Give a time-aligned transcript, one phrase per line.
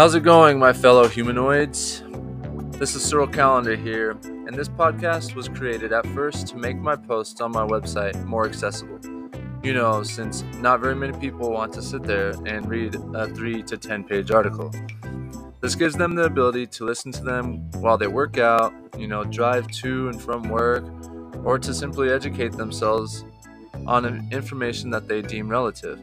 [0.00, 2.02] How's it going, my fellow humanoids?
[2.78, 6.96] This is Cyral Callender here, and this podcast was created at first to make my
[6.96, 8.98] posts on my website more accessible.
[9.62, 13.62] You know, since not very many people want to sit there and read a 3
[13.64, 14.72] to 10 page article.
[15.60, 19.24] This gives them the ability to listen to them while they work out, you know,
[19.24, 20.86] drive to and from work,
[21.44, 23.26] or to simply educate themselves
[23.86, 26.00] on information that they deem relative.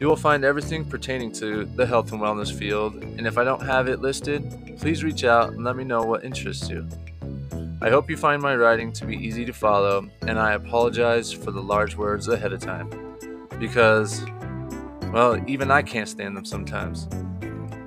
[0.00, 3.62] You will find everything pertaining to the health and wellness field, and if I don't
[3.62, 6.86] have it listed, please reach out and let me know what interests you.
[7.82, 11.50] I hope you find my writing to be easy to follow, and I apologize for
[11.50, 12.88] the large words ahead of time,
[13.58, 14.24] because,
[15.12, 17.08] well, even I can't stand them sometimes.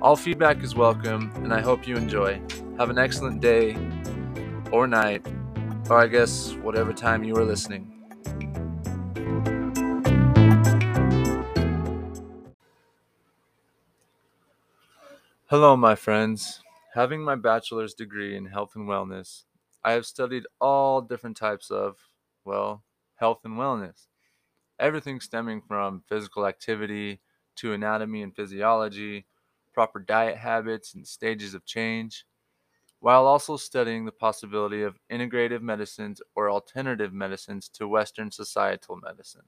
[0.02, 2.42] All feedback is welcome, and I hope you enjoy.
[2.76, 3.74] Have an excellent day,
[4.70, 5.26] or night,
[5.88, 7.91] or I guess whatever time you are listening.
[15.52, 16.62] Hello, my friends.
[16.94, 19.44] Having my bachelor's degree in health and wellness,
[19.84, 21.98] I have studied all different types of,
[22.42, 22.84] well,
[23.16, 24.06] health and wellness.
[24.78, 27.20] Everything stemming from physical activity
[27.56, 29.26] to anatomy and physiology,
[29.74, 32.24] proper diet habits and stages of change,
[33.00, 39.44] while also studying the possibility of integrative medicines or alternative medicines to Western societal medicine.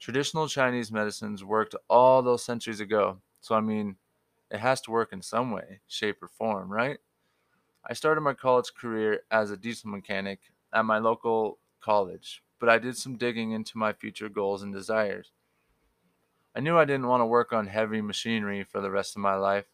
[0.00, 3.96] Traditional Chinese medicines worked all those centuries ago, so I mean,
[4.50, 6.98] it has to work in some way, shape, or form, right?
[7.88, 10.40] I started my college career as a diesel mechanic
[10.72, 15.32] at my local college, but I did some digging into my future goals and desires.
[16.54, 19.34] I knew I didn't want to work on heavy machinery for the rest of my
[19.34, 19.66] life,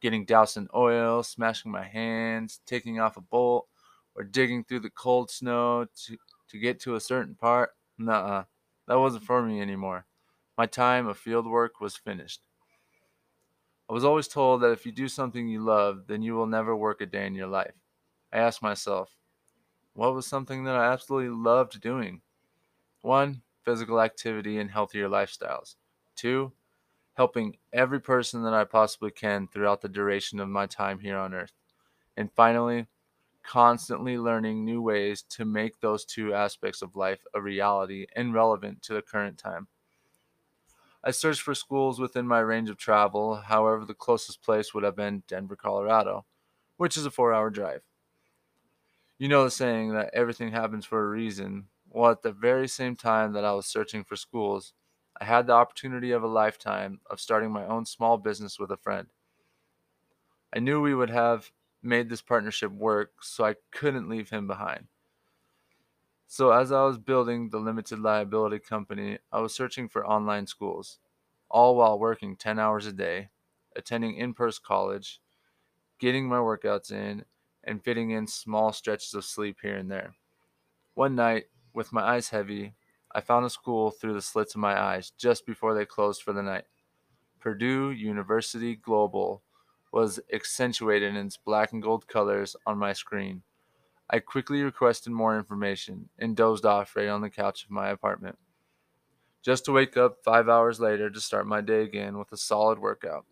[0.00, 3.68] getting doused in oil, smashing my hands, taking off a bolt,
[4.14, 6.16] or digging through the cold snow to,
[6.48, 7.74] to get to a certain part.
[7.98, 8.44] Nuh-uh,
[8.86, 10.06] that wasn't for me anymore.
[10.56, 12.40] My time of field work was finished.
[13.90, 16.76] I was always told that if you do something you love, then you will never
[16.76, 17.74] work a day in your life.
[18.32, 19.16] I asked myself,
[19.94, 22.20] what was something that I absolutely loved doing?
[23.00, 25.74] One, physical activity and healthier lifestyles.
[26.14, 26.52] Two,
[27.14, 31.34] helping every person that I possibly can throughout the duration of my time here on
[31.34, 31.52] earth.
[32.16, 32.86] And finally,
[33.42, 38.82] constantly learning new ways to make those two aspects of life a reality and relevant
[38.82, 39.66] to the current time.
[41.02, 44.96] I searched for schools within my range of travel, however, the closest place would have
[44.96, 46.26] been Denver, Colorado,
[46.76, 47.82] which is a four hour drive.
[49.18, 51.68] You know the saying that everything happens for a reason.
[51.88, 54.72] Well, at the very same time that I was searching for schools,
[55.20, 58.76] I had the opportunity of a lifetime of starting my own small business with a
[58.76, 59.08] friend.
[60.54, 61.50] I knew we would have
[61.82, 64.88] made this partnership work, so I couldn't leave him behind.
[66.32, 71.00] So, as I was building the limited liability company, I was searching for online schools,
[71.50, 73.30] all while working 10 hours a day,
[73.74, 75.20] attending in person college,
[75.98, 77.24] getting my workouts in,
[77.64, 80.14] and fitting in small stretches of sleep here and there.
[80.94, 82.74] One night, with my eyes heavy,
[83.12, 86.32] I found a school through the slits of my eyes just before they closed for
[86.32, 86.66] the night.
[87.40, 89.42] Purdue University Global
[89.92, 93.42] was accentuated in its black and gold colors on my screen.
[94.12, 98.38] I quickly requested more information and dozed off right on the couch of my apartment,
[99.40, 102.80] just to wake up five hours later to start my day again with a solid
[102.80, 103.24] workout.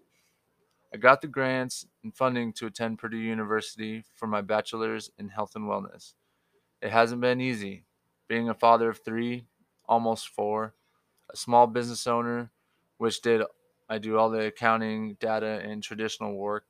[0.94, 5.56] I got the grants and funding to attend Purdue University for my bachelor's in health
[5.56, 6.14] and wellness.
[6.80, 7.84] It hasn't been easy.
[8.28, 9.46] Being a father of three,
[9.88, 10.74] almost four,
[11.28, 12.52] a small business owner,
[12.98, 13.42] which did
[13.88, 16.66] I do all the accounting, data, and traditional work,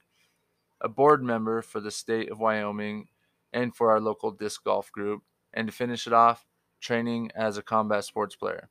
[0.80, 3.08] a board member for the state of Wyoming,
[3.52, 5.22] and for our local disc golf group,
[5.52, 6.46] and to finish it off,
[6.80, 8.70] training as a combat sports player.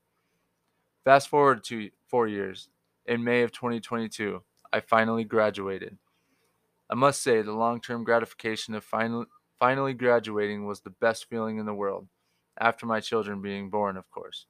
[1.04, 2.70] Fast forward to four years.
[3.06, 4.44] In May of 2022,
[4.74, 5.98] I finally graduated.
[6.90, 9.26] I must say, the long term gratification of finally,
[9.60, 12.08] finally graduating was the best feeling in the world,
[12.60, 14.46] after my children being born, of course.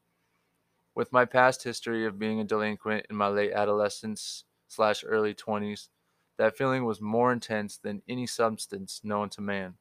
[0.95, 5.89] With my past history of being a delinquent in my late adolescence slash early 20s,
[6.37, 9.75] that feeling was more intense than any substance known to man.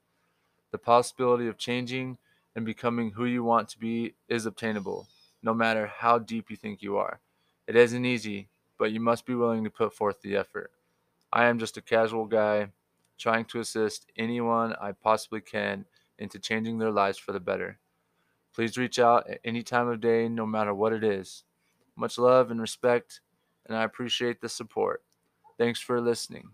[0.72, 2.18] The possibility of changing
[2.54, 5.08] and becoming who you want to be is obtainable,
[5.42, 7.20] no matter how deep you think you are.
[7.66, 8.48] It isn't easy,
[8.78, 10.70] but you must be willing to put forth the effort.
[11.32, 12.68] I am just a casual guy
[13.18, 15.84] trying to assist anyone I possibly can
[16.18, 17.78] into changing their lives for the better.
[18.54, 21.44] Please reach out at any time of day, no matter what it is.
[21.94, 23.20] Much love and respect,
[23.66, 25.02] and I appreciate the support.
[25.58, 26.50] Thanks for listening.